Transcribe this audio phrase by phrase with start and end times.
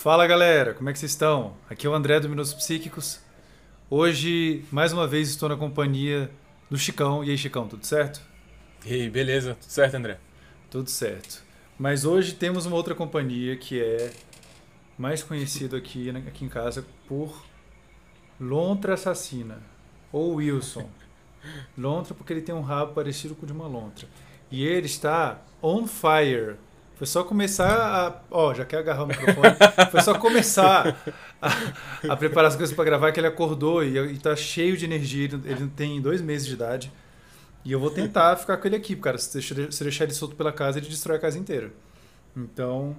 [0.00, 1.56] Fala galera, como é que vocês estão?
[1.68, 3.18] Aqui é o André do Minutos Psíquicos.
[3.90, 6.30] Hoje, mais uma vez, estou na companhia
[6.70, 7.24] do Chicão.
[7.24, 8.22] E aí, Chicão, tudo certo?
[8.86, 9.56] E aí, beleza?
[9.60, 10.20] Tudo certo, André?
[10.70, 11.42] Tudo certo.
[11.76, 14.12] Mas hoje temos uma outra companhia que é
[14.96, 17.44] mais conhecido aqui, aqui em casa por
[18.40, 19.60] Lontra Assassina
[20.12, 20.88] ou Wilson.
[21.76, 24.06] Lontra porque ele tem um rabo parecido com o de uma lontra.
[24.48, 26.54] E ele está on fire.
[26.98, 28.22] Foi só começar a.
[28.28, 29.54] Ó, já quer agarrar o microfone.
[29.92, 30.96] Foi só começar
[31.40, 35.26] a, a preparar as coisas para gravar que ele acordou e, está cheio de energia.
[35.44, 36.92] Ele tem dois meses de idade.
[37.64, 39.16] E eu vou tentar ficar com ele aqui, cara.
[39.16, 41.70] Se deixar, se deixar ele solto pela casa, ele destrói a casa inteira.
[42.36, 42.96] Então,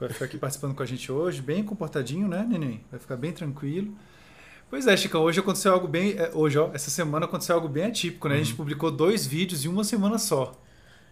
[0.00, 2.84] vai ficar aqui participando com a gente hoje, bem comportadinho, né, neném?
[2.90, 3.96] Vai ficar bem tranquilo.
[4.68, 6.16] Pois é, Chicão, hoje aconteceu algo bem.
[6.18, 8.34] É, hoje, ó, essa semana aconteceu algo bem atípico, né?
[8.34, 8.40] Uhum.
[8.40, 8.56] A gente uhum.
[8.56, 10.60] publicou dois vídeos em uma semana só.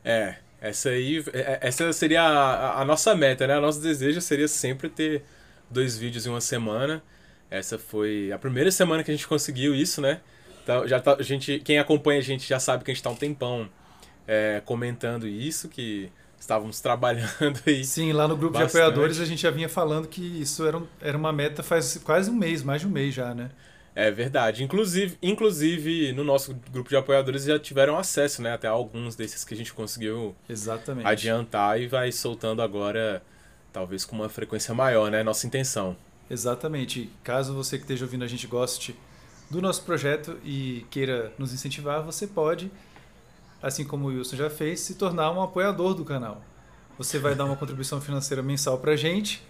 [0.04, 1.22] É, essa aí.
[1.32, 3.58] É, é, essa seria a, a nossa meta, né?
[3.58, 5.22] O nosso desejo seria sempre ter
[5.70, 7.02] dois vídeos em uma semana.
[7.50, 10.20] Essa foi a primeira semana que a gente conseguiu isso, né?
[10.62, 13.10] Então, já tá, a gente, quem acompanha a gente já sabe que a gente está
[13.10, 13.68] um tempão
[14.26, 17.84] é, comentando isso, que estávamos trabalhando aí.
[17.84, 18.72] Sim, lá no grupo bastante.
[18.72, 22.30] de apoiadores a gente já vinha falando que isso era, era uma meta faz quase
[22.30, 23.50] um mês, mais de um mês já, né?
[23.94, 24.64] É verdade.
[24.64, 28.52] Inclusive, inclusive, no nosso grupo de apoiadores já tiveram acesso, né?
[28.52, 31.06] Até alguns desses que a gente conseguiu Exatamente.
[31.06, 33.22] adiantar e vai soltando agora,
[33.72, 35.22] talvez com uma frequência maior, né?
[35.22, 35.96] Nossa intenção.
[36.28, 37.08] Exatamente.
[37.22, 38.96] Caso você que esteja ouvindo a gente goste
[39.48, 42.72] do nosso projeto e queira nos incentivar, você pode,
[43.62, 46.42] assim como o Wilson já fez, se tornar um apoiador do canal.
[46.98, 49.42] Você vai dar uma contribuição financeira mensal para a gente.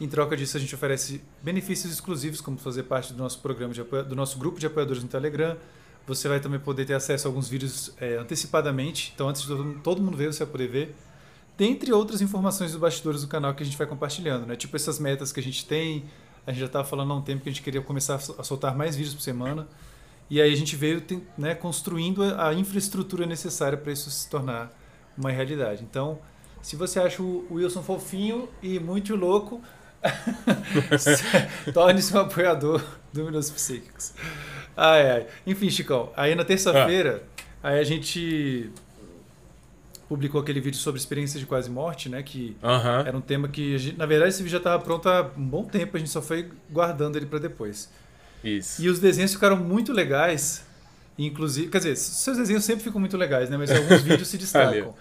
[0.00, 3.82] Em troca disso, a gente oferece benefícios exclusivos, como fazer parte do nosso programa de
[3.82, 5.56] do nosso grupo de apoiadores no Telegram.
[6.06, 9.12] Você vai também poder ter acesso a alguns vídeos é, antecipadamente.
[9.14, 9.48] Então, antes de
[9.82, 10.96] todo mundo ver, você vai poder ver.
[11.58, 14.56] Dentre outras informações dos bastidores do canal que a gente vai compartilhando, né?
[14.56, 16.06] Tipo essas metas que a gente tem,
[16.46, 18.74] a gente já estava falando há um tempo que a gente queria começar a soltar
[18.74, 19.68] mais vídeos por semana.
[20.30, 21.02] E aí a gente veio
[21.36, 24.72] né, construindo a infraestrutura necessária para isso se tornar
[25.18, 25.82] uma realidade.
[25.82, 26.18] Então,
[26.62, 29.60] se você acha o Wilson fofinho e muito louco,
[31.72, 34.12] torne-se um apoiador do Minutos Psíquicos.
[34.76, 35.26] Ai, ai.
[35.46, 37.22] Enfim, Chicão, aí na terça-feira,
[37.62, 37.68] ah.
[37.68, 38.70] aí a gente
[40.08, 42.22] publicou aquele vídeo sobre experiência de quase morte, né?
[42.22, 43.06] Que uhum.
[43.06, 45.64] era um tema que, gente, na verdade, esse vídeo já estava pronto há um bom
[45.64, 47.88] tempo, a gente só foi guardando ele para depois.
[48.42, 48.82] Isso.
[48.82, 50.64] E os desenhos ficaram muito legais,
[51.18, 53.56] inclusive, quer dizer, seus desenhos sempre ficam muito legais, né?
[53.56, 54.94] Mas alguns vídeos se destacam.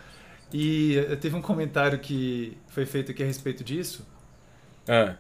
[0.54, 4.06] E eh, teve um comentário que foi feito aqui a respeito disso.
[4.90, 5.16] Ah.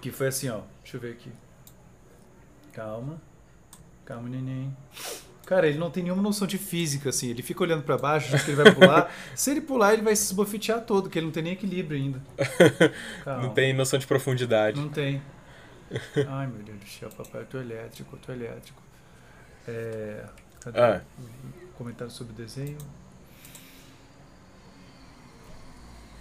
[0.00, 0.60] Que foi assim, ó.
[0.82, 1.32] Deixa eu ver aqui.
[2.72, 3.20] Calma.
[4.04, 4.76] Calma, neném.
[5.46, 7.30] Cara, ele não tem nenhuma noção de física, assim.
[7.30, 9.10] Ele fica olhando para baixo, que ele vai pular.
[9.34, 12.22] Se ele pular, ele vai se esbofetear todo, que ele não tem nem equilíbrio ainda.
[13.24, 14.78] não tem noção de profundidade.
[14.78, 15.22] Não tem.
[16.28, 18.82] Ai, meu Deus do céu, papai, eu tô elétrico, eu tô elétrico.
[19.66, 20.24] É,
[20.60, 21.00] cadê ah.
[21.78, 22.76] comentário sobre o desenho?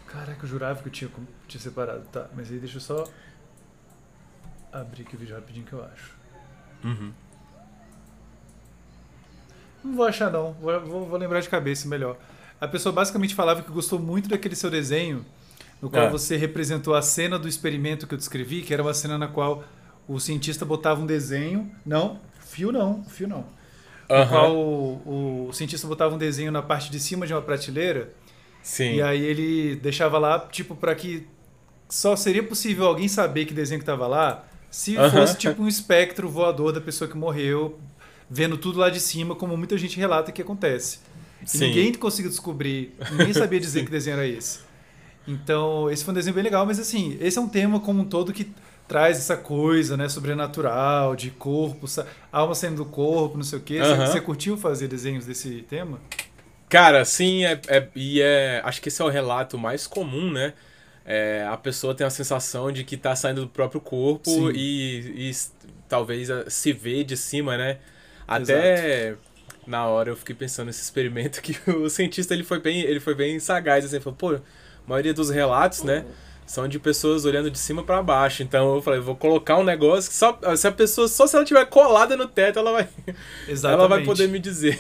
[0.08, 1.12] Caraca, eu jurava que eu tinha,
[1.48, 2.04] tinha separado.
[2.12, 3.04] Tá, mas aí deixa eu só
[4.72, 6.16] abrir aqui o vídeo rapidinho que eu acho.
[6.84, 7.12] Uhum.
[9.84, 10.54] Não vou achar, não.
[10.54, 12.18] Vou, vou, vou, lembrar de cabeça melhor.
[12.60, 15.26] A pessoa basicamente falava que gostou muito daquele seu desenho,
[15.82, 16.10] no qual é.
[16.10, 19.64] você representou a cena do experimento que eu descrevi, que era uma cena na qual
[20.08, 21.72] o cientista botava um desenho.
[21.86, 23.46] Não, fio não, fio não.
[24.10, 24.20] Uhum.
[24.20, 28.14] No qual o, o, cientista botava um desenho na parte de cima de uma prateleira.
[28.68, 28.96] Sim.
[28.96, 31.26] E aí ele deixava lá, tipo, para que
[31.88, 35.10] só seria possível alguém saber que desenho que estava lá se uhum.
[35.10, 37.80] fosse tipo um espectro voador da pessoa que morreu
[38.30, 41.00] vendo tudo lá de cima, como muita gente relata que acontece.
[41.54, 44.60] Ninguém conseguiu descobrir, ninguém sabia dizer que desenho era esse.
[45.26, 48.06] Então, esse foi um desenho bem legal, mas assim, esse é um tema como um
[48.06, 48.52] todo que
[48.86, 51.88] traz essa coisa, né, sobrenatural, de corpo,
[52.34, 53.80] alma saindo do corpo, não sei o quê.
[53.80, 53.96] Uhum.
[53.96, 56.00] Você, você curtiu fazer desenhos desse tema?
[56.70, 60.54] Cara, sim, é, é, e é, acho que esse é o relato mais comum, né?
[61.06, 65.32] É, a pessoa tem a sensação de que está saindo do próprio corpo e, e,
[65.88, 67.78] talvez se vê de cima, né?
[68.28, 69.22] Até Exato.
[69.66, 73.16] na hora eu fiquei pensando nesse experimento que o cientista ele foi bem, ele foi
[73.16, 74.42] bem sagaz, assim, falou, pô, a
[74.86, 76.04] maioria dos relatos, né,
[76.48, 78.42] são de pessoas olhando de cima para baixo.
[78.42, 81.44] Então eu falei, vou colocar um negócio que só se a pessoa só se ela
[81.44, 82.88] tiver colada no teto, ela vai
[83.48, 83.80] Exatamente.
[83.80, 84.80] ela vai poder me dizer.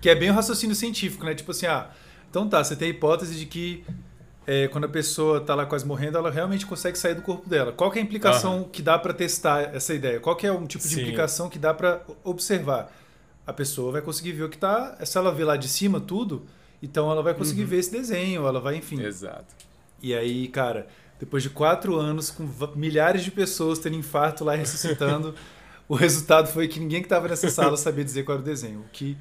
[0.00, 1.34] Que é bem o raciocínio científico, né?
[1.34, 1.90] Tipo assim, ah,
[2.28, 3.84] então tá, você tem a hipótese de que
[4.46, 7.72] é, quando a pessoa está lá quase morrendo, ela realmente consegue sair do corpo dela.
[7.72, 8.64] Qual é a implicação uhum.
[8.64, 10.20] que dá para testar essa ideia?
[10.20, 11.00] Qual é um tipo de Sim.
[11.02, 12.92] implicação que dá para observar?
[13.46, 14.96] A pessoa vai conseguir ver o que está.
[15.04, 16.46] Se ela vê lá de cima tudo,
[16.82, 17.68] então ela vai conseguir uhum.
[17.68, 19.02] ver esse desenho, ela vai, enfim.
[19.02, 19.54] Exato.
[20.04, 20.86] E aí, cara,
[21.18, 22.46] depois de quatro anos, com
[22.76, 25.34] milhares de pessoas tendo infarto lá ressuscitando,
[25.88, 28.80] o resultado foi que ninguém que estava nessa sala sabia dizer qual era o desenho.
[28.80, 29.16] O que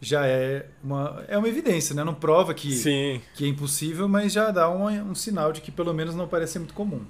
[0.00, 2.04] já é uma, é uma evidência, né?
[2.04, 3.20] Não prova que, Sim.
[3.34, 6.52] que é impossível, mas já dá um, um sinal de que pelo menos não parece
[6.52, 7.04] ser muito comum.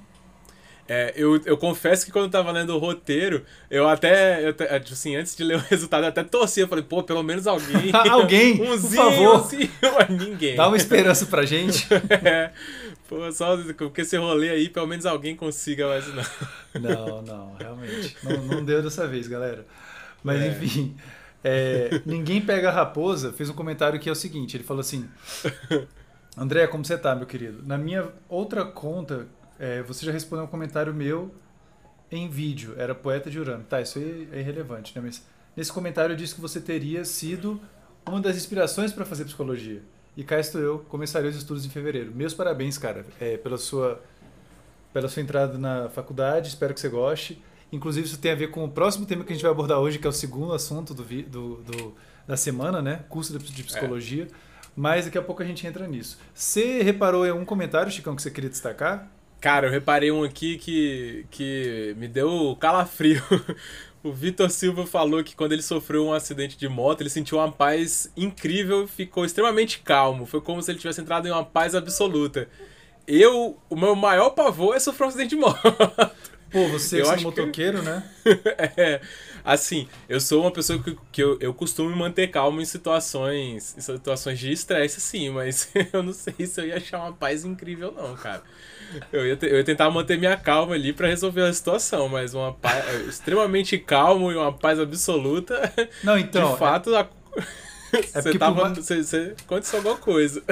[0.92, 4.92] É, eu, eu confesso que quando eu tava lendo o roteiro, eu até, eu, tipo
[4.92, 6.64] assim, antes de ler o resultado, eu até torcia.
[6.64, 7.92] Eu falei, pô, pelo menos alguém.
[8.10, 9.37] alguém, umzinho, por favor.
[9.37, 9.70] Assim,
[10.10, 10.56] ninguém.
[10.56, 11.87] Dá uma esperança pra gente.
[12.25, 12.50] é,
[13.08, 16.25] pô, só porque esse rolê aí, pelo menos alguém consiga, mas não.
[16.82, 18.16] Não, não, realmente.
[18.25, 19.64] Não, não deu dessa vez, galera.
[20.25, 20.48] Mas é.
[20.48, 20.96] enfim.
[21.44, 25.08] É, ninguém pega a raposa fez um comentário que é o seguinte: ele falou assim.
[26.37, 27.62] André, como você tá, meu querido?
[27.64, 29.28] Na minha outra conta,
[29.60, 31.30] é, você já respondeu um comentário meu
[32.10, 32.74] em vídeo.
[32.78, 33.62] Era poeta de Urano.
[33.62, 35.02] Tá, isso aí é irrelevante, né?
[35.04, 35.22] Mas
[35.54, 37.60] nesse comentário eu disse que você teria sido
[38.06, 39.82] uma das inspirações para fazer psicologia.
[40.16, 42.10] E cá estou eu, começarei os estudos em fevereiro.
[42.14, 44.02] Meus parabéns, cara, é, pela sua
[44.92, 46.48] pela sua entrada na faculdade.
[46.48, 47.40] Espero que você goste.
[47.70, 49.98] Inclusive, isso tem a ver com o próximo tema que a gente vai abordar hoje,
[49.98, 51.94] que é o segundo assunto do, do, do
[52.26, 53.04] da semana, né?
[53.08, 54.24] Curso de psicologia.
[54.24, 54.50] É.
[54.74, 56.18] Mas daqui a pouco a gente entra nisso.
[56.34, 59.08] Você reparou em algum comentário, Chicão, que você queria destacar?
[59.40, 63.22] Cara, eu reparei um aqui que, que me deu calafrio.
[64.02, 67.52] O Vitor Silva falou que quando ele sofreu um acidente de moto, ele sentiu uma
[67.52, 70.25] paz incrível e ficou extremamente calmo.
[70.25, 72.48] Foi como se ele tivesse entrado em uma paz absoluta.
[73.06, 75.60] Eu, o meu maior pavor é sofrer um acidente de moto.
[76.50, 77.84] Pô, você eu é motoqueiro, que...
[77.84, 78.10] né?
[78.76, 79.00] é,
[79.44, 83.81] assim, eu sou uma pessoa que, que eu, eu costumo manter calmo em situações, em
[83.81, 87.92] situações de estresse, sim, mas eu não sei se eu ia achar uma paz incrível,
[87.92, 88.42] não, cara.
[89.12, 92.52] Eu ia, eu ia tentar manter minha calma ali para resolver a situação, mas uma
[92.52, 95.72] paz é, extremamente calmo e uma paz absoluta.
[96.02, 96.52] Não, então.
[96.52, 97.08] De fato, é...
[97.92, 98.78] É você, tava, mais...
[98.78, 100.42] você, você aconteceu alguma coisa.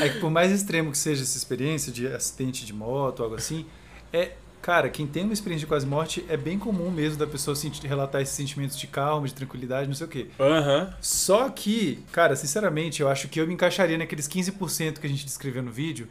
[0.00, 3.66] É que por mais extremo que seja essa experiência de acidente de moto, algo assim,
[4.12, 4.32] é,
[4.66, 7.86] Cara, quem tem uma experiência de quase morte é bem comum mesmo da pessoa sentir,
[7.86, 10.26] relatar esses sentimentos de calma, de tranquilidade, não sei o quê.
[10.40, 10.92] Uhum.
[11.00, 15.24] Só que, cara, sinceramente, eu acho que eu me encaixaria naqueles 15% que a gente
[15.24, 16.08] descreveu no vídeo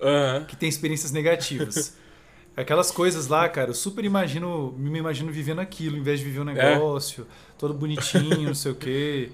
[0.00, 0.46] uhum.
[0.46, 1.94] que tem experiências negativas.
[2.56, 6.40] Aquelas coisas lá, cara, eu super imagino, me imagino vivendo aquilo, em vez de viver
[6.40, 6.54] um é.
[6.54, 7.58] negócio, é.
[7.58, 9.30] todo bonitinho, não sei o quê.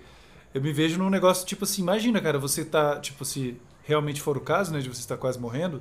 [0.52, 4.36] Eu me vejo num negócio, tipo assim, imagina, cara, você tá, tipo, se realmente for
[4.36, 5.80] o caso, né, de você estar quase morrendo,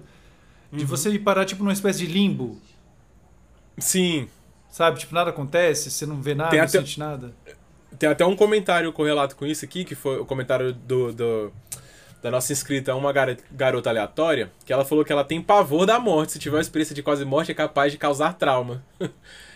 [0.71, 0.87] de uhum.
[0.87, 2.59] você parar, tipo, numa espécie de limbo.
[3.77, 4.27] Sim.
[4.69, 4.99] Sabe?
[4.99, 6.79] Tipo, nada acontece, você não vê nada, Tem não até...
[6.79, 7.33] sente nada.
[7.97, 11.53] Tem até um comentário correlato com isso aqui, que foi o comentário do, do
[12.21, 16.33] da nossa inscrita, uma garota aleatória, que ela falou que ela tem pavor da morte.
[16.33, 18.83] Se tiver uma experiência de quase morte, é capaz de causar trauma.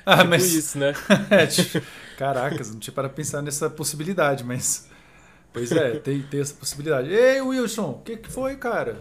[0.06, 0.54] Ah, tipo mas...
[0.54, 0.94] isso, né?
[1.31, 1.81] é, tipo,
[2.18, 4.89] caracas, não tinha para pensar nessa possibilidade, mas...
[5.54, 7.10] Pois é, tem, tem essa possibilidade.
[7.10, 8.98] Ei, Wilson, o que, que foi, cara?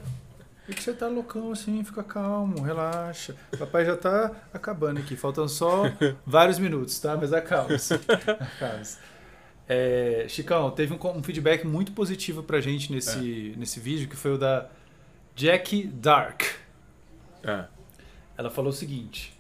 [0.69, 3.35] E que você tá loucão assim, fica calmo, relaxa.
[3.59, 5.85] Papai já tá acabando aqui, faltam só
[6.25, 7.17] vários minutos, tá?
[7.17, 7.95] Mas acalma-se.
[7.99, 8.83] acalma
[9.69, 13.59] é, Chicão, teve um, um, feedback muito positivo pra gente nesse, é.
[13.59, 14.69] nesse vídeo, que foi o da
[15.35, 16.43] Jackie Dark.
[17.43, 17.65] É.
[18.37, 19.37] Ela falou o seguinte: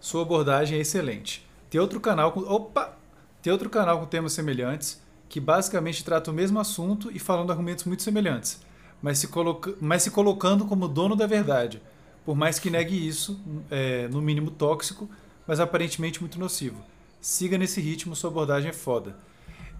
[0.00, 1.46] Sua abordagem é excelente.
[1.68, 2.40] Tem outro canal com.
[2.40, 2.96] Opa!
[3.42, 7.84] Tem outro canal com temas semelhantes que basicamente trata o mesmo assunto e falando argumentos
[7.84, 8.60] muito semelhantes
[9.02, 11.82] mas se, coloca, mas se colocando como dono da verdade,
[12.24, 13.40] por mais que negue isso,
[13.70, 15.10] é, no mínimo tóxico,
[15.46, 16.80] mas aparentemente muito nocivo.
[17.20, 19.16] Siga nesse ritmo, sua abordagem é foda.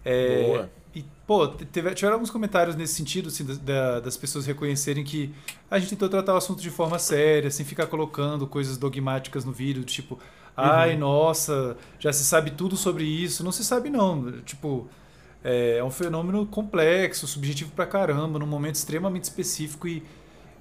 [0.05, 0.71] É, Boa.
[0.95, 5.33] E, pô, teve, tiveram alguns comentários nesse sentido, assim, da, das pessoas reconhecerem que
[5.71, 9.52] a gente tentou tratar o assunto de forma séria, sem ficar colocando coisas dogmáticas no
[9.52, 10.19] vídeo, tipo,
[10.57, 11.00] ai, uhum.
[11.00, 13.43] nossa, já se sabe tudo sobre isso.
[13.43, 14.33] Não se sabe, não.
[14.43, 14.87] Tipo,
[15.45, 20.03] é, é um fenômeno complexo, subjetivo pra caramba, num momento extremamente específico e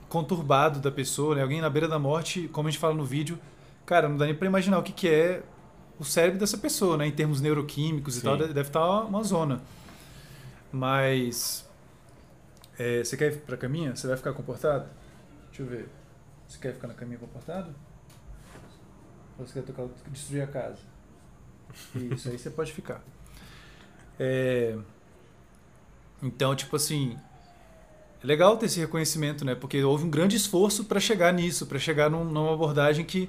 [0.09, 1.41] conturbado da pessoa, né?
[1.41, 3.39] Alguém na beira da morte, como a gente fala no vídeo,
[3.85, 5.43] cara, não dá nem pra imaginar o que, que é
[5.99, 7.07] o cérebro dessa pessoa, né?
[7.07, 8.19] Em termos neuroquímicos Sim.
[8.19, 9.61] e tal, deve estar tá uma zona.
[10.71, 11.69] Mas.
[12.77, 13.95] É, você quer ir pra caminha?
[13.95, 14.89] Você vai ficar comportado?
[15.47, 15.89] Deixa eu ver.
[16.47, 17.73] Você quer ficar na caminha comportado?
[19.37, 20.79] Ou você quer tocar, destruir a casa?
[21.95, 23.01] Isso, aí você pode ficar.
[24.23, 24.75] É...
[26.21, 27.17] Então, tipo assim,
[28.23, 29.55] é legal ter esse reconhecimento, né?
[29.55, 33.27] Porque houve um grande esforço para chegar nisso, para chegar num, numa abordagem que,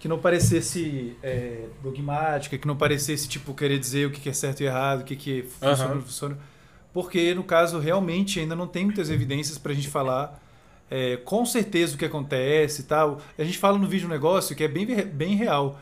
[0.00, 4.62] que não parecesse é, dogmática, que não parecesse, tipo, querer dizer o que é certo
[4.62, 6.38] e errado, o que, que funciona ou não funciona.
[6.92, 10.42] Porque, no caso, realmente ainda não tem muitas evidências para a gente falar
[10.90, 13.20] é, com certeza o que acontece e tal.
[13.38, 15.78] A gente fala no vídeo um negócio que é bem, bem real.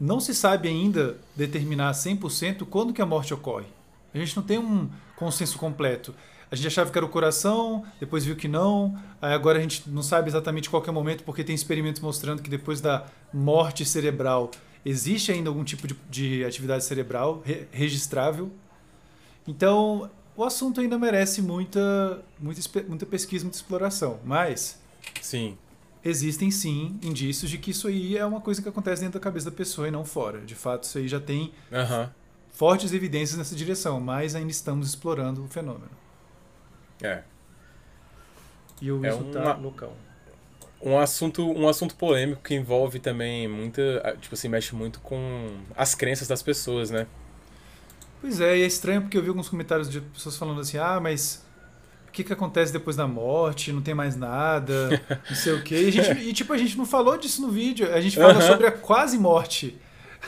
[0.00, 3.66] Não se sabe ainda determinar 100% quando que a morte ocorre.
[4.14, 6.14] A gente não tem um consenso completo.
[6.50, 8.96] a gente achava que era o coração, depois viu que não.
[9.20, 12.48] Agora a gente não sabe exatamente qual é o momento, porque tem experimentos mostrando que
[12.48, 14.50] depois da morte cerebral
[14.84, 18.50] existe ainda algum tipo de, de atividade cerebral re, registrável.
[19.46, 24.20] Então, o assunto ainda merece muita, muita, muita pesquisa, muita exploração.
[24.24, 24.78] Mas.
[25.20, 25.58] Sim.
[26.04, 29.50] Existem sim indícios de que isso aí é uma coisa que acontece dentro da cabeça
[29.50, 30.40] da pessoa e não fora.
[30.40, 32.08] De fato, isso aí já tem uhum.
[32.52, 35.90] fortes evidências nessa direção, mas ainda estamos explorando o fenômeno.
[37.02, 37.22] É.
[38.80, 39.32] E o é uma...
[39.32, 39.96] tá local.
[40.80, 44.16] Um assunto, um assunto polêmico que envolve também muita.
[44.20, 47.08] Tipo assim, mexe muito com as crenças das pessoas, né?
[48.20, 51.00] Pois é, e é estranho porque eu vi alguns comentários de pessoas falando assim: ah,
[51.00, 51.44] mas
[52.08, 53.72] o que, que acontece depois da morte?
[53.72, 55.76] Não tem mais nada, não sei o quê.
[55.76, 58.40] E, gente, e tipo, a gente não falou disso no vídeo, a gente fala uhum.
[58.40, 59.76] sobre a quase morte.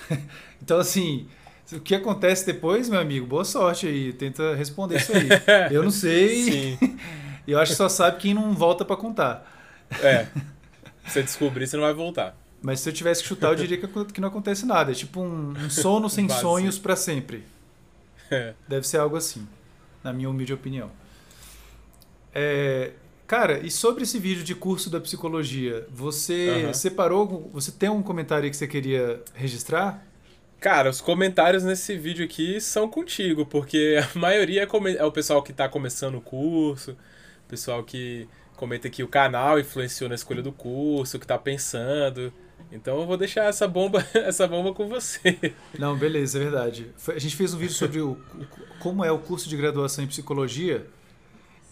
[0.63, 1.27] então, assim,
[1.73, 5.29] o que acontece depois, meu amigo, boa sorte aí, tenta responder isso aí.
[5.73, 6.79] Eu não sei.
[7.47, 9.51] Eu acho que só sabe quem não volta para contar.
[10.03, 10.27] É.
[11.07, 12.37] Se você descobrir, você não vai voltar.
[12.63, 14.93] Mas se eu tivesse que chutar, eu diria que não acontece nada.
[14.93, 17.45] É tipo um, um sono sem sonhos para sempre.
[18.31, 18.53] É.
[18.69, 19.49] Deve ser algo assim,
[20.05, 20.91] na minha humilde opinião.
[22.35, 22.93] É,
[23.27, 26.75] cara, e sobre esse vídeo de curso da psicologia, você uhum.
[26.75, 30.05] separou, você tem um comentário aí que você queria registrar?
[30.61, 35.43] Cara, os comentários nesse vídeo aqui são contigo, porque a maioria é, é o pessoal
[35.43, 40.43] que está começando o curso, o pessoal que comenta que o canal influenciou na escolha
[40.43, 42.31] do curso, que está pensando.
[42.71, 45.55] Então eu vou deixar essa bomba, essa bomba com você.
[45.79, 46.91] Não, beleza, é verdade.
[47.09, 48.19] A gente fez um vídeo sobre o,
[48.79, 50.87] como é o curso de graduação em psicologia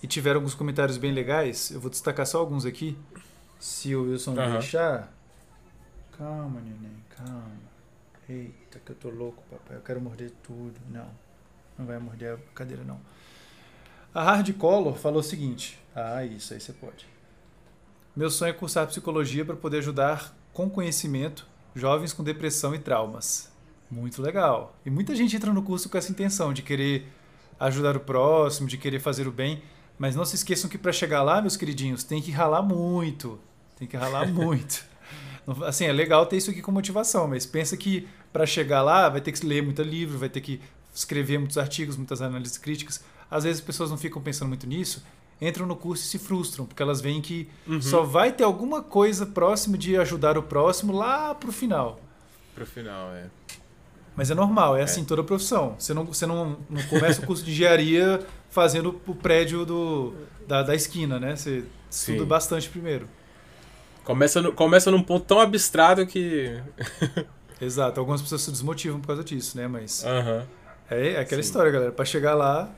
[0.02, 1.71] e tiveram alguns comentários bem legais.
[1.71, 2.97] Eu vou destacar só alguns aqui,
[3.59, 4.52] se o Wilson uhum.
[4.52, 5.12] deixar.
[6.17, 7.69] Calma, neném, calma.
[8.28, 9.76] Eita, que eu tô louco, papai.
[9.76, 10.75] Eu quero morder tudo.
[10.90, 11.09] Não,
[11.78, 13.00] não vai morder a cadeira, não.
[14.14, 15.78] A Hardcolor falou o seguinte.
[15.95, 17.07] Ah, isso aí você pode.
[18.14, 23.50] Meu sonho é cursar psicologia para poder ajudar com conhecimento jovens com depressão e traumas.
[23.90, 24.76] Muito legal.
[24.85, 27.07] E muita gente entra no curso com essa intenção de querer
[27.59, 29.62] ajudar o próximo, de querer fazer o bem.
[29.99, 33.38] Mas não se esqueçam que para chegar lá, meus queridinhos, tem que ralar muito.
[33.76, 34.85] Tem que ralar muito.
[35.67, 39.21] Assim, é legal ter isso aqui com motivação, mas pensa que para chegar lá vai
[39.21, 40.61] ter que ler muito livro, vai ter que
[40.95, 43.02] escrever muitos artigos, muitas análises críticas.
[43.31, 45.02] Às vezes as pessoas não ficam pensando muito nisso
[45.40, 47.81] entram no curso e se frustram, porque elas veem que uhum.
[47.81, 52.00] só vai ter alguma coisa próxima de ajudar o próximo lá pro final.
[52.55, 53.26] Pro final, é.
[54.18, 54.82] Mas é normal, é, é.
[54.82, 55.76] assim toda profissão.
[55.78, 58.18] Você não, você não, não começa o curso de engenharia
[58.50, 60.12] fazendo o prédio do,
[60.44, 61.37] da, da esquina, né?
[61.37, 62.14] Você Sim.
[62.14, 63.08] estuda bastante primeiro.
[64.02, 66.60] Começa, no, começa num ponto tão abstrato que.
[67.62, 69.68] Exato, algumas pessoas se desmotivam por causa disso, né?
[69.68, 70.02] Mas.
[70.02, 70.42] Uhum.
[70.90, 71.48] É, é aquela Sim.
[71.48, 71.92] história, galera.
[71.92, 72.68] Para chegar lá,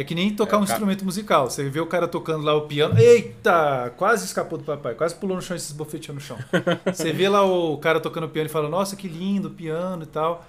[0.00, 0.72] é que nem tocar é, um cara...
[0.72, 1.50] instrumento musical.
[1.50, 2.98] Você vê o cara tocando lá o piano.
[2.98, 3.92] Eita!
[3.98, 4.94] Quase escapou do papai.
[4.94, 6.38] Quase pulou no chão e se esbofeteou no chão.
[6.86, 10.06] Você vê lá o cara tocando piano e fala: Nossa, que lindo o piano e
[10.06, 10.46] tal.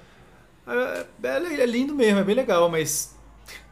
[0.65, 3.13] É, é, é, lindo mesmo, é bem legal, mas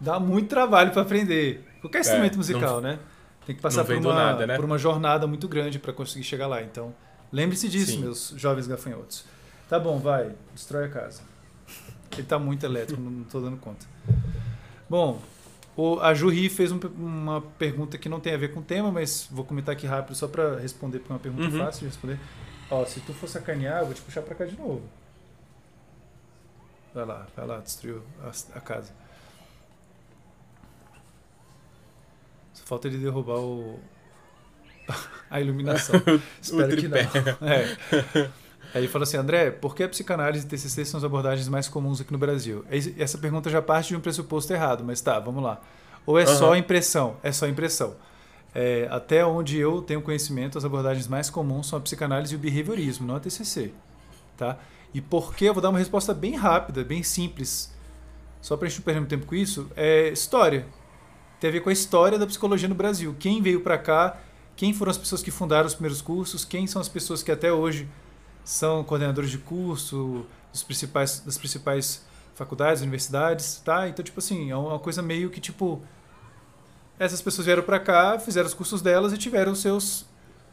[0.01, 1.65] dá muito trabalho para aprender.
[1.79, 3.00] Qualquer instrumento é, musical, não, né?
[3.45, 4.55] Tem que passar por uma, nada, né?
[4.57, 6.62] por uma jornada muito grande para conseguir chegar lá.
[6.62, 6.93] Então,
[7.31, 8.01] lembre-se disso, Sim.
[8.01, 9.24] meus jovens gafanhotos.
[9.69, 10.31] Tá bom, vai.
[10.53, 11.21] Destrói a casa.
[12.12, 13.86] Ele tá muito elétrico, não tô dando conta.
[14.89, 15.21] Bom,
[15.75, 18.91] o, a Jurri fez um, uma pergunta que não tem a ver com o tema,
[18.91, 21.65] mas vou comentar aqui rápido só para responder, porque é uma pergunta uhum.
[21.65, 22.19] fácil de responder.
[22.69, 24.81] Ó, se tu for sacanear, eu vou te puxar para cá de novo.
[26.93, 28.91] Vai lá, vai lá, destruiu a, a casa.
[32.53, 33.79] Só falta ele derrubar o,
[35.29, 35.95] a iluminação.
[36.41, 36.97] Espero que não.
[36.97, 38.29] É.
[38.73, 41.67] Aí ele falou assim, André, por que a psicanálise e TCC são as abordagens mais
[41.67, 42.63] comuns aqui no Brasil?
[42.97, 45.59] Essa pergunta já parte de um pressuposto errado, mas tá, vamos lá.
[46.05, 46.38] Ou é uhum.
[46.38, 47.17] só impressão?
[47.23, 47.95] É só impressão.
[48.53, 52.39] É, até onde eu tenho conhecimento, as abordagens mais comuns são a psicanálise e o
[52.39, 53.73] behaviorismo, não a TCC.
[54.38, 54.57] Tá?
[54.93, 55.45] E por que?
[55.45, 57.71] Eu vou dar uma resposta bem rápida, bem simples.
[58.41, 59.69] Só para a gente não perder muito tempo com isso.
[59.75, 60.65] É história.
[61.39, 63.15] Tem a ver com a história da psicologia no Brasil.
[63.19, 64.17] Quem veio para cá,
[64.55, 67.51] quem foram as pessoas que fundaram os primeiros cursos, quem são as pessoas que até
[67.51, 67.88] hoje
[68.43, 72.03] são coordenadores de curso dos principais, das principais
[72.36, 73.88] faculdades, universidades, tá?
[73.88, 75.81] Então, tipo assim, é uma coisa meio que, tipo,
[76.98, 80.05] essas pessoas vieram para cá, fizeram os cursos delas e tiveram os seus,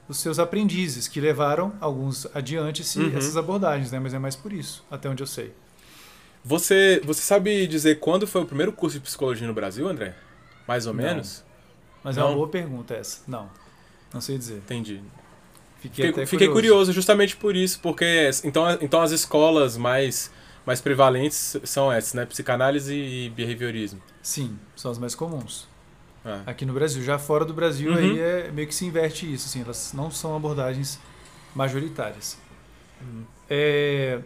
[0.08, 3.16] os seus aprendizes, que levaram alguns adiante esse, uhum.
[3.16, 3.98] essas abordagens, né?
[3.98, 5.54] Mas é mais por isso, até onde eu sei.
[6.44, 10.14] Você, você sabe dizer quando foi o primeiro curso de psicologia no Brasil, André?
[10.66, 11.02] Mais ou não.
[11.02, 11.42] menos?
[12.04, 12.22] Mas não.
[12.22, 13.22] é uma boa pergunta essa.
[13.26, 13.50] Não,
[14.14, 14.58] não sei dizer.
[14.58, 15.02] Entendi.
[15.88, 16.52] Fiquei, fiquei, fiquei curioso.
[16.70, 16.92] curioso.
[16.92, 20.30] justamente por isso, porque então, então as escolas mais
[20.64, 22.26] mais prevalentes são essas, né?
[22.26, 24.00] Psicanálise e behaviorismo.
[24.20, 25.68] Sim, são as mais comuns.
[26.24, 26.42] Ah.
[26.44, 27.02] Aqui no Brasil.
[27.04, 27.96] Já fora do Brasil, Uhum.
[27.98, 30.98] aí é meio que se inverte isso, assim, elas não são abordagens
[31.54, 32.36] majoritárias.
[33.00, 33.22] Uhum.
[33.48, 34.18] É,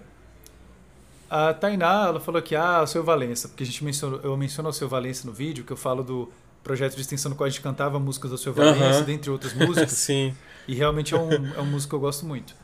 [1.28, 4.70] a Tainá, ela falou que, ah, o seu Valença, porque a gente mencionou, eu menciono
[4.70, 7.50] o seu Valença no vídeo, que eu falo do projeto de extensão no qual a
[7.50, 9.92] gente cantava músicas do seu Valença, dentre outras músicas.
[9.98, 10.34] Sim.
[10.68, 12.54] E realmente é um, é um músico que eu gosto muito.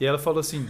[0.00, 0.66] E ela falou assim: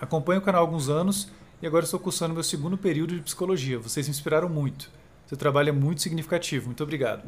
[0.00, 1.28] acompanho o canal há alguns anos
[1.62, 3.78] e agora estou cursando meu segundo período de psicologia.
[3.78, 4.90] Vocês me inspiraram muito.
[5.26, 6.66] Seu trabalho é muito significativo.
[6.66, 7.22] Muito obrigado.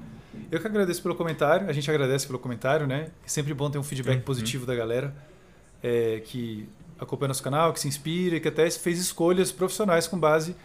[0.51, 1.69] Eu que agradeço pelo comentário.
[1.69, 3.11] A gente agradece pelo comentário, né?
[3.25, 4.23] É sempre bom ter um feedback Uhum.
[4.23, 5.15] positivo da galera
[5.83, 10.57] é, que acompanha nosso canal, que se inspira, que até fez escolhas profissionais com base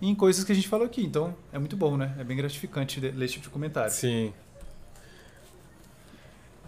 [0.00, 1.02] em coisas que a gente falou aqui.
[1.04, 2.14] Então é muito bom, né?
[2.18, 3.92] É bem gratificante ler esse tipo de comentário.
[3.92, 4.32] Sim.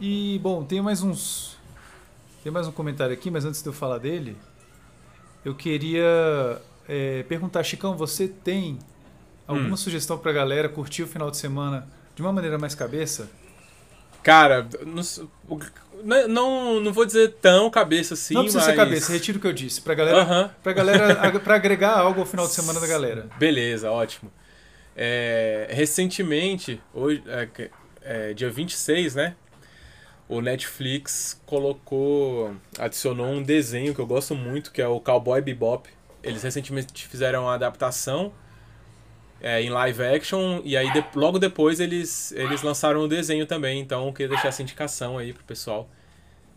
[0.01, 1.57] E, bom, tem mais uns.
[2.43, 4.37] Tem mais um comentário aqui, mas antes de eu falar dele,
[5.45, 8.79] eu queria é, perguntar, Chicão, você tem
[9.47, 9.77] alguma Hum.
[9.77, 11.87] sugestão pra galera curtir o final de semana
[12.17, 13.31] de uma maneira mais cabeça?
[14.23, 15.03] Cara, não,
[15.49, 15.59] o-
[16.29, 18.71] não, não, vou dizer tão cabeça assim, Não precisa mas...
[18.71, 19.81] ser cabeça, retiro o que eu disse.
[19.81, 20.51] Pra galera, Aham.
[20.63, 23.27] pra galera, pra agregar algo ao final de semana da galera.
[23.39, 24.33] Beleza, ótimo.
[24.97, 27.49] É, recentemente, hoje, é,
[28.03, 29.35] é, dia 26, né?
[30.29, 35.89] O Netflix colocou, adicionou um desenho que eu gosto muito, que é o Cowboy Bebop.
[36.23, 38.33] Eles recentemente fizeram uma adaptação
[39.43, 43.81] é, em live action e aí de- logo depois eles, eles lançaram o desenho também.
[43.81, 45.89] Então eu queria deixar essa indicação aí pro pessoal,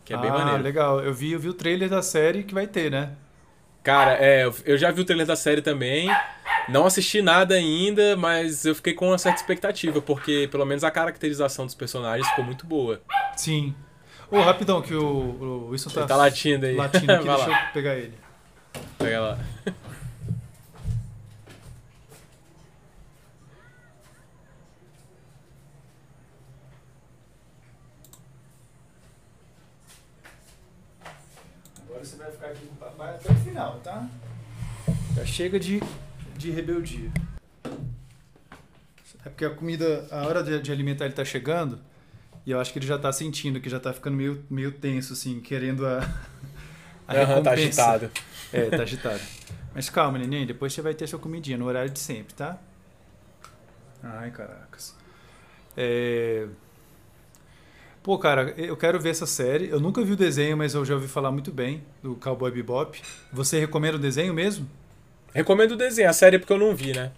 [0.04, 0.62] que é bem ah, maneiro.
[0.62, 1.00] legal.
[1.00, 3.10] Eu vi, eu vi o trailer da série que vai ter, né?
[3.82, 6.08] Cara, é, eu- já vi o trailer da série também.
[6.68, 10.90] Não assisti nada ainda, mas eu fiquei com uma certa expectativa, porque pelo menos a
[10.90, 13.00] caracterização dos personagens ficou muito boa.
[13.36, 13.72] Sim.
[14.28, 16.74] Ô, rapidão, que o, o Wilson tá, Ele tá latindo aí.
[16.74, 18.14] latindo aqui, deixa lá, eu pegar ele.
[18.98, 19.38] pega lá.
[31.82, 34.06] Agora você vai ficar aqui com o papai até o final, tá?
[35.14, 35.80] Já chega de,
[36.36, 37.10] de rebeldia.
[39.24, 41.80] É porque a comida, a hora de, de alimentar ele tá chegando
[42.44, 45.14] e eu acho que ele já tá sentindo que já tá ficando meio, meio tenso,
[45.14, 46.00] assim, querendo a,
[47.08, 47.92] a Aham, tá recompensa.
[47.92, 48.10] agitado.
[48.52, 49.20] É, tá agitado.
[49.74, 52.58] Mas calma, neném, depois você vai ter sua comidinha no horário de sempre, tá?
[54.02, 54.94] Ai, caracas.
[55.76, 56.46] É...
[58.06, 59.68] Pô, cara, eu quero ver essa série.
[59.68, 63.02] Eu nunca vi o desenho, mas eu já ouvi falar muito bem do Cowboy Bebop.
[63.32, 64.70] Você recomenda o desenho mesmo?
[65.34, 67.10] Recomendo o desenho, a série é porque eu não vi, né?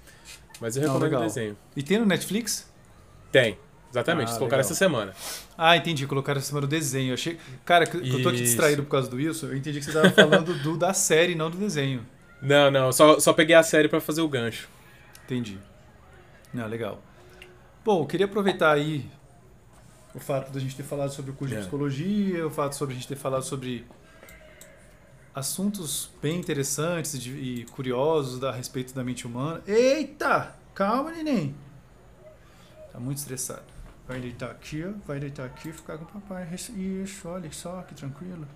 [0.59, 1.55] Mas eu Não, recomendo o desenho.
[1.77, 2.73] E tem no Netflix?
[3.31, 3.59] Tem,
[3.91, 4.61] exatamente, Ah, colocaram legal.
[4.61, 5.13] essa semana.
[5.59, 6.07] Ah, entendi.
[6.07, 7.11] Colocaram essa semana o desenho.
[7.11, 7.37] Eu achei...
[7.67, 8.45] Cara, que eu tô aqui Isso.
[8.45, 9.49] distraído por causa do Wilson.
[9.49, 12.01] Eu entendi que você tava falando do, da série, não do desenho.
[12.41, 14.69] Não, não, só, só peguei a série pra fazer o gancho.
[15.27, 15.59] Entendi.
[16.55, 17.03] Não, legal.
[17.85, 19.05] Bom, eu queria aproveitar aí
[20.19, 21.63] o fato da gente ter falado sobre o curso de É.
[21.63, 23.87] psicologia, o fato sobre a gente ter falado sobre
[25.35, 29.63] assuntos bem interessantes e, curiosos da, a respeito da mente humana.
[29.67, 30.55] Eita!
[30.75, 31.55] Calma, neném.
[32.93, 33.63] Tá muito estressado.
[34.07, 34.93] Vai deitar aqui, ó.
[35.07, 36.49] Vai deitar aqui e ficar com o papai.
[36.55, 38.47] Isso, olha só, que tranquilo.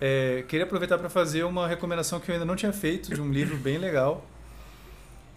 [0.00, 3.30] É, queria aproveitar para fazer uma recomendação que eu ainda não tinha feito de um
[3.30, 4.24] livro bem legal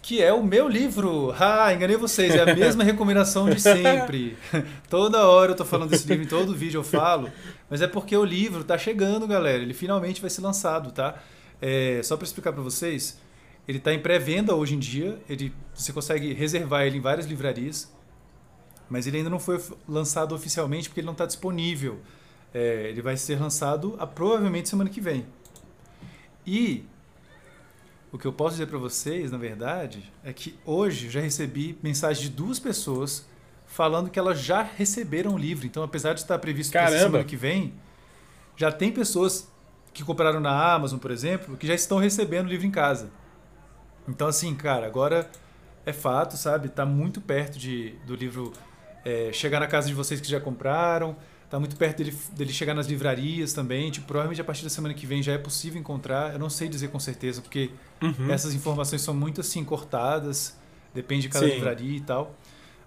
[0.03, 1.33] que é o meu livro.
[1.39, 4.37] Ah, enganei vocês, é a mesma recomendação de sempre.
[4.89, 7.31] Toda hora eu tô falando desse livro, em todo vídeo eu falo,
[7.69, 9.63] mas é porque o livro tá chegando, galera.
[9.63, 11.23] Ele finalmente vai ser lançado, tá?
[11.61, 13.17] É, só para explicar para vocês,
[13.65, 15.17] ele tá em pré-venda hoje em dia.
[15.29, 17.89] Ele, você consegue reservar ele em várias livrarias,
[18.89, 22.01] mas ele ainda não foi lançado oficialmente porque ele não está disponível.
[22.53, 25.25] É, ele vai ser lançado a, provavelmente semana que vem.
[26.45, 26.85] E
[28.13, 32.21] o que eu posso dizer para vocês, na verdade, é que hoje já recebi mensagem
[32.21, 33.25] de duas pessoas
[33.65, 35.65] falando que elas já receberam o livro.
[35.65, 37.73] Então, apesar de estar previsto para semana que vem,
[38.55, 39.51] já tem pessoas
[39.91, 43.09] que compraram na Amazon, por exemplo, que já estão recebendo o livro em casa.
[44.07, 45.27] Então, assim, cara, agora
[45.83, 46.69] é fato, sabe?
[46.69, 48.53] Tá muito perto de, do livro
[49.03, 51.15] é, chegar na casa de vocês que já compraram.
[51.53, 53.91] Tá muito perto dele, dele chegar nas livrarias também.
[53.91, 56.33] Tipo, provavelmente a partir da semana que vem já é possível encontrar.
[56.33, 57.69] Eu não sei dizer com certeza, porque
[58.01, 58.31] Uhum.
[58.31, 60.57] essas informações são muito assim cortadas.
[60.95, 61.53] Depende de cada Sim.
[61.53, 62.35] livraria e tal.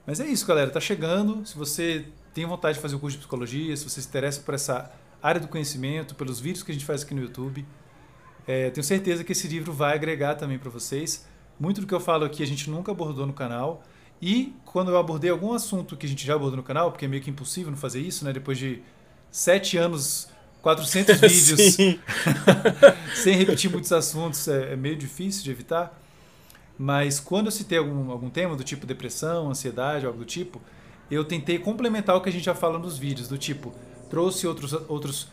[0.04, 0.68] Mas é isso, galera.
[0.68, 1.46] Tá chegando.
[1.46, 4.52] Se você tem vontade de fazer o curso de psicologia, se você se interessa por
[4.52, 4.90] essa
[5.22, 7.64] área do conhecimento, pelos vídeos que a gente faz aqui no YouTube,
[8.48, 11.24] é, tenho certeza que esse livro vai agregar também para vocês.
[11.56, 13.84] Muito do que eu falo aqui a gente nunca abordou no canal.
[14.20, 17.08] E quando eu abordei algum assunto que a gente já abordou no canal, porque é
[17.08, 18.32] meio que impossível não fazer isso, né?
[18.32, 18.82] Depois de
[19.30, 20.28] sete anos
[20.62, 21.76] 400 vídeos
[23.14, 26.00] sem repetir muitos assuntos é, é, meio difícil de evitar.
[26.78, 30.60] Mas quando eu citei algum, algum tema do tipo depressão, ansiedade, algo do tipo,
[31.10, 33.72] eu tentei complementar o que a gente já fala nos vídeos, do tipo,
[34.10, 35.28] trouxe outros, outros,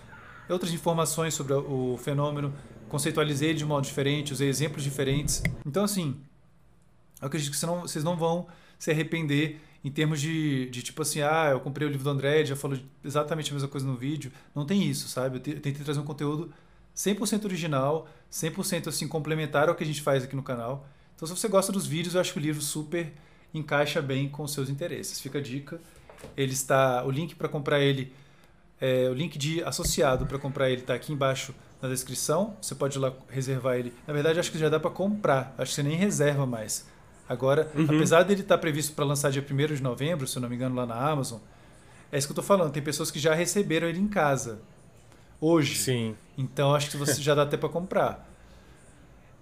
[0.47, 2.53] outras informações sobre o fenômeno,
[2.87, 5.41] conceitualizei de modo diferente, usei exemplos diferentes.
[5.65, 6.15] Então, assim,
[7.23, 11.49] eu acredito que vocês não, vão se arrepender em termos de, de tipo assim, ah,
[11.51, 14.31] eu comprei o livro do André, já falou exatamente a mesma coisa no vídeo.
[14.53, 15.37] Não tem isso, sabe?
[15.37, 16.53] Eu tentei trazer um conteúdo
[16.95, 20.85] 100% original, 100% assim complementar ao que a gente faz aqui no canal.
[21.15, 23.13] Então, se você gosta dos vídeos, eu acho que o livro super
[23.53, 25.19] encaixa bem com os seus interesses.
[25.19, 25.79] Fica a dica.
[26.35, 28.13] Ele está, o link para comprar ele,
[28.79, 32.55] é, o link de associado para comprar ele está aqui embaixo na descrição.
[32.61, 33.93] Você pode ir lá reservar ele.
[34.07, 35.53] Na verdade, acho que já dá para comprar.
[35.57, 36.85] Acho que você nem reserva mais.
[37.27, 37.85] Agora, uhum.
[37.85, 40.55] apesar dele estar tá previsto para lançar dia 1 de novembro, se eu não me
[40.55, 41.39] engano, lá na Amazon,
[42.11, 42.71] é isso que eu estou falando.
[42.71, 44.59] Tem pessoas que já receberam ele em casa.
[45.39, 45.75] Hoje.
[45.75, 46.15] Sim.
[46.37, 48.29] Então, acho que você já dá até para comprar.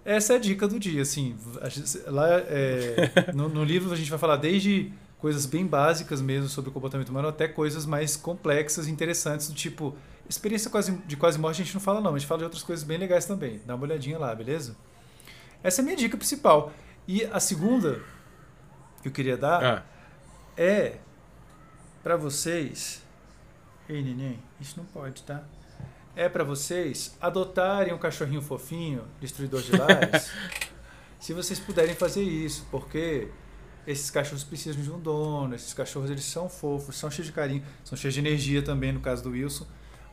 [0.04, 1.36] Essa é a dica do dia, assim.
[2.06, 6.70] Lá é, no, no, livro a gente vai falar desde coisas bem básicas mesmo sobre
[6.70, 9.96] o comportamento humano até coisas mais complexas, interessantes, do tipo
[10.28, 12.62] experiência quase, de quase morte a gente não fala não, a gente fala de outras
[12.62, 13.60] coisas bem legais também.
[13.64, 14.76] Dá uma olhadinha lá, beleza?
[15.62, 16.72] Essa é a minha dica principal.
[17.06, 18.00] E a segunda
[19.02, 19.82] que eu queria dar ah.
[20.56, 20.98] é
[22.02, 23.02] para vocês.
[23.88, 25.42] Ei, neném, isso não pode, tá?
[26.14, 30.30] É para vocês adotarem um cachorrinho fofinho, destruidor de lares,
[31.18, 33.28] se vocês puderem fazer isso, porque
[33.86, 37.64] esses cachorros precisam de um dono, esses cachorros eles são fofos, são cheios de carinho,
[37.82, 39.66] são cheios de energia também no caso do Wilson,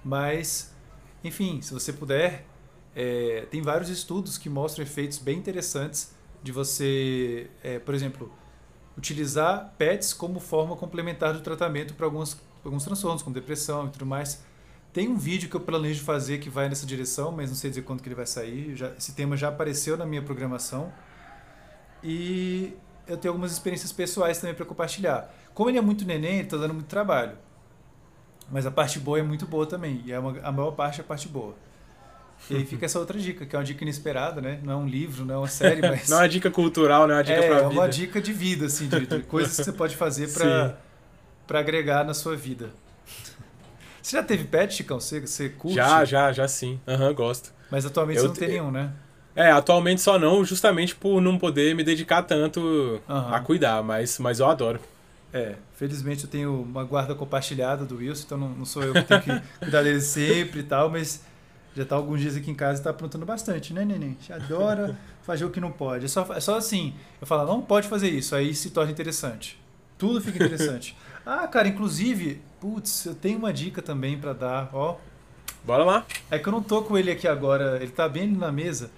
[0.03, 0.73] mas
[1.23, 2.45] enfim, se você puder,
[2.95, 8.31] é, tem vários estudos que mostram efeitos bem interessantes de você, é, por exemplo,
[8.97, 14.05] utilizar pets como forma complementar do tratamento para alguns, alguns transtornos, como depressão e tudo
[14.05, 14.43] mais.
[14.91, 17.83] Tem um vídeo que eu planejo fazer que vai nessa direção, mas não sei dizer
[17.83, 18.75] quando que ele vai sair.
[18.75, 20.91] Já, esse tema já apareceu na minha programação.
[22.03, 22.73] E
[23.07, 25.33] eu tenho algumas experiências pessoais também para compartilhar.
[25.53, 27.37] Como ele é muito neném, ele está dando muito trabalho.
[28.51, 30.01] Mas a parte boa é muito boa também.
[30.05, 31.55] E é uma, a maior parte é a parte boa.
[32.49, 34.59] E aí fica essa outra dica, que é uma dica inesperada, né?
[34.63, 36.07] Não é um livro, não é uma série, mas.
[36.09, 37.73] não é uma dica cultural, não é uma dica é, pra vida.
[37.73, 42.03] É uma dica de vida, assim, de, de coisas que você pode fazer para agregar
[42.03, 42.69] na sua vida.
[44.01, 44.99] Você já teve pet, Chicão?
[44.99, 45.75] Você, você curte?
[45.75, 46.79] Já, já, já sim.
[46.87, 47.53] Aham, uhum, gosto.
[47.69, 48.91] Mas atualmente eu você não tem nenhum, né?
[49.35, 52.59] É, atualmente só não, justamente por não poder me dedicar tanto
[53.07, 53.33] uhum.
[53.33, 54.79] a cuidar, mas, mas eu adoro.
[55.31, 59.03] É, felizmente eu tenho uma guarda compartilhada do Wilson, então não, não sou eu que
[59.03, 61.23] tenho que cuidar dele sempre e tal, mas
[61.75, 64.17] já está alguns dias aqui em casa e está aprontando bastante, né, neném?
[64.19, 66.05] Você adora fazer o que não pode.
[66.05, 69.59] É só, é só assim, eu falo, não pode fazer isso, aí se torna interessante.
[69.97, 70.95] Tudo fica interessante.
[71.25, 74.97] ah, cara, inclusive, putz, eu tenho uma dica também para dar, ó.
[75.63, 76.05] Bora lá.
[76.31, 78.89] É que eu não tô com ele aqui agora, ele tá bem na mesa.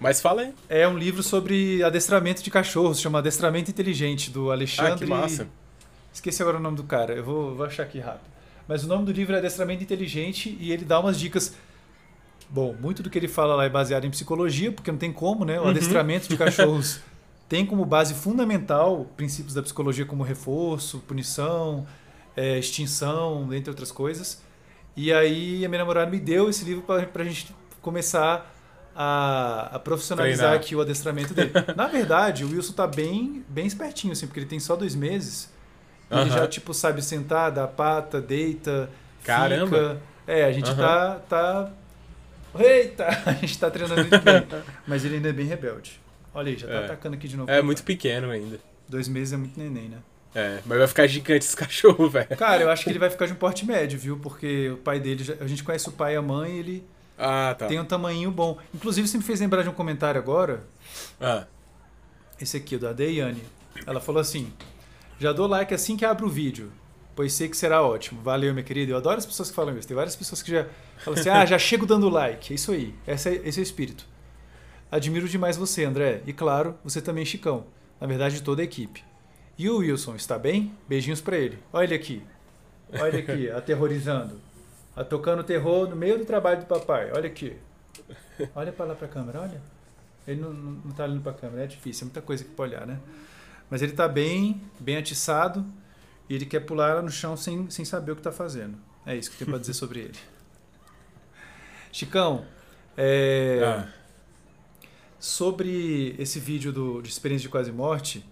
[0.00, 0.54] Mas fala aí.
[0.68, 4.92] É um livro sobre adestramento de cachorros, chama Adestramento Inteligente, do Alexandre.
[4.92, 5.48] Ah, que massa.
[6.12, 8.24] Esqueci agora o nome do cara, eu vou, vou achar aqui rápido.
[8.66, 11.54] Mas o nome do livro é Adestramento Inteligente e ele dá umas dicas
[12.48, 15.44] Bom, muito do que ele fala lá é baseado em psicologia, porque não tem como,
[15.44, 15.58] né?
[15.58, 15.70] O uhum.
[15.70, 17.00] adestramento de cachorros
[17.48, 21.86] tem como base fundamental princípios da psicologia como reforço, punição,
[22.36, 24.42] é, extinção, entre outras coisas.
[24.96, 28.52] E aí a minha namorada me deu esse livro para a gente começar
[28.94, 30.60] a, a profissionalizar Treinar.
[30.60, 31.52] aqui o adestramento dele.
[31.76, 35.52] Na verdade, o Wilson tá bem, bem espertinho, assim, porque ele tem só dois meses.
[36.10, 36.22] Uhum.
[36.22, 38.88] Ele já, tipo, sabe sentar, dar pata, deita,
[39.22, 39.66] Caramba.
[39.66, 40.00] fica.
[40.26, 40.76] É, a gente uhum.
[40.76, 41.72] tá, tá
[42.60, 43.06] Eita!
[43.26, 44.46] A gente tá treinando ele bem.
[44.86, 46.00] Mas ele ainda é bem rebelde.
[46.34, 46.84] Olha aí, já tá é.
[46.84, 47.50] atacando aqui de novo.
[47.50, 48.58] É muito pequeno ainda.
[48.88, 49.98] Dois meses é muito neném, né?
[50.34, 52.36] É, mas vai ficar gigante esse cachorro, velho.
[52.36, 54.18] Cara, eu acho que ele vai ficar de um porte médio, viu?
[54.18, 56.86] Porque o pai dele, a gente conhece o pai e a mãe, ele
[57.18, 57.66] ah, tá.
[57.66, 58.58] tem um tamanho bom.
[58.74, 60.64] Inclusive, você me fez lembrar de um comentário agora.
[61.18, 61.46] Ah.
[62.38, 63.42] Esse aqui, da Deiane.
[63.86, 64.52] Ela falou assim:
[65.18, 66.70] já dou like assim que abro o vídeo
[67.16, 68.20] pois sei que será ótimo.
[68.22, 68.92] Valeu, minha querida.
[68.92, 69.88] Eu adoro as pessoas que falam isso.
[69.88, 70.66] Tem várias pessoas que já
[70.98, 72.52] falam assim: ah, já chego dando like.
[72.52, 72.94] É isso aí.
[73.06, 74.06] Esse é, esse é o espírito.
[74.92, 76.22] Admiro demais você, André.
[76.26, 77.64] E claro, você também, Chicão.
[77.98, 79.02] Na verdade, toda a equipe.
[79.58, 80.72] E o Wilson, está bem?
[80.86, 81.58] Beijinhos para ele.
[81.72, 82.22] Olha ele aqui.
[82.92, 84.38] Olha aqui, aterrorizando.
[84.94, 87.10] A tocando terror no meio do trabalho do papai.
[87.14, 87.56] Olha aqui.
[88.54, 89.60] Olha para lá para a câmera, olha.
[90.28, 92.50] Ele não, não, não tá olhando para a câmera, é difícil, é muita coisa que
[92.50, 92.98] pode olhar, né?
[93.70, 95.64] Mas ele está bem, bem atiçado
[96.28, 98.76] e ele quer pular no chão sem, sem saber o que está fazendo.
[99.04, 100.18] É isso que tem para dizer sobre ele.
[101.92, 102.44] Chicão,
[102.96, 103.88] é, ah.
[105.18, 108.24] sobre esse vídeo do, de experiência de quase morte,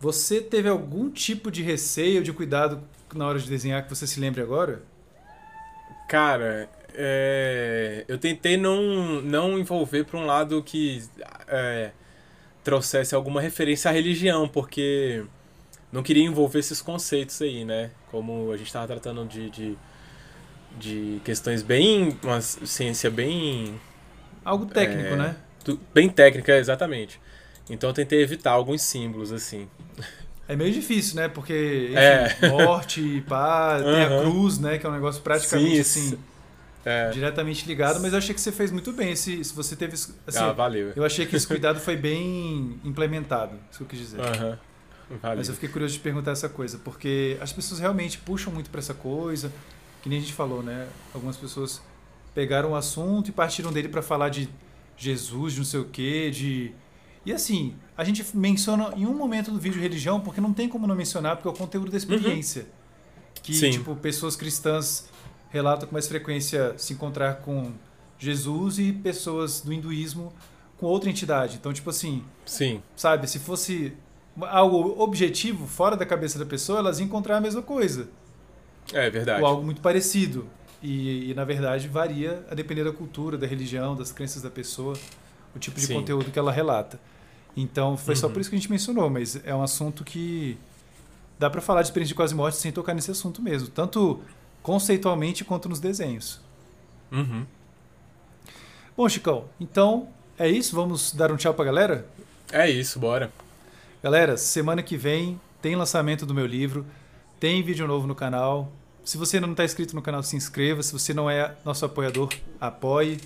[0.00, 2.82] você teve algum tipo de receio, de cuidado
[3.14, 4.82] na hora de desenhar que você se lembre agora?
[6.08, 11.02] Cara, é, eu tentei não, não envolver para um lado que
[11.46, 11.92] é,
[12.64, 15.24] trouxesse alguma referência à religião, porque
[15.90, 17.90] não queria envolver esses conceitos aí, né?
[18.10, 19.78] Como a gente estava tratando de, de,
[20.78, 22.16] de, questões bem.
[22.22, 23.80] uma ciência bem.
[24.44, 25.36] Algo técnico, é, né?
[25.92, 27.20] Bem técnica, exatamente.
[27.70, 29.68] Então eu tentei evitar alguns símbolos, assim.
[30.46, 31.28] É meio difícil, né?
[31.28, 32.48] Porque, enfim, é.
[32.48, 33.92] morte, pá, uhum.
[33.92, 34.78] tem a cruz, né?
[34.78, 36.18] Que é um negócio praticamente Sim, assim.
[36.84, 37.10] É.
[37.10, 39.14] Diretamente ligado, mas eu achei que você fez muito bem.
[39.14, 39.92] Se, se você teve.
[39.94, 40.92] Assim, ah, valeu.
[40.96, 44.20] Eu achei que esse cuidado foi bem implementado, isso que eu quis dizer.
[44.20, 44.56] Uhum.
[45.22, 48.80] Mas eu fiquei curioso de perguntar essa coisa, porque as pessoas realmente puxam muito para
[48.80, 49.52] essa coisa,
[50.02, 50.86] que nem a gente falou, né?
[51.14, 51.80] Algumas pessoas
[52.34, 54.48] pegaram o assunto e partiram dele para falar de
[54.96, 56.72] Jesus, de não sei o quê, de.
[57.24, 60.86] E assim, a gente menciona em um momento do vídeo religião, porque não tem como
[60.86, 62.62] não mencionar, porque é o conteúdo da experiência.
[62.62, 62.68] Uhum.
[63.42, 63.70] Que, Sim.
[63.70, 65.08] tipo, pessoas cristãs
[65.50, 67.72] relatam com mais frequência se encontrar com
[68.18, 70.32] Jesus e pessoas do hinduísmo
[70.76, 71.56] com outra entidade.
[71.56, 72.24] Então, tipo assim.
[72.44, 72.82] Sim.
[72.96, 73.92] Sabe, se fosse
[74.42, 78.08] algo objetivo, fora da cabeça da pessoa, elas iam encontrar a mesma coisa.
[78.92, 79.42] É verdade.
[79.42, 80.46] Ou algo muito parecido.
[80.82, 84.96] E, e, na verdade varia a depender da cultura, da religião, das crenças da pessoa,
[85.54, 85.94] o tipo de Sim.
[85.94, 87.00] conteúdo que ela relata.
[87.56, 88.20] Então foi uhum.
[88.20, 90.56] só por isso que a gente mencionou, mas é um assunto que
[91.36, 94.20] dá para falar de experiência de quase morte sem tocar nesse assunto mesmo, tanto
[94.62, 96.40] conceitualmente quanto nos desenhos.
[97.10, 97.44] Uhum.
[98.96, 100.76] Bom, Chicão, então é isso.
[100.76, 102.06] Vamos dar um tchau pra galera?
[102.52, 103.32] É isso, bora.
[104.00, 106.86] Galera, semana que vem tem lançamento do meu livro,
[107.40, 108.70] tem vídeo novo no canal.
[109.04, 110.82] Se você não está inscrito no canal, se inscreva.
[110.84, 113.18] Se você não é nosso apoiador, apoie.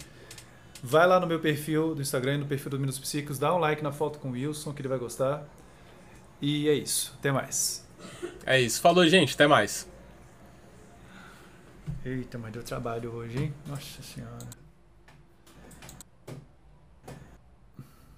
[0.83, 3.83] Vai lá no meu perfil do Instagram, no perfil do Minutos Psíquicos, dá um like
[3.83, 5.47] na foto com o Wilson, que ele vai gostar.
[6.41, 7.15] E é isso.
[7.19, 7.87] Até mais.
[8.47, 8.81] É isso.
[8.81, 9.35] Falou, gente.
[9.35, 9.87] Até mais.
[12.03, 13.55] Eita, mas deu trabalho hoje, hein?
[13.67, 14.62] Nossa Senhora.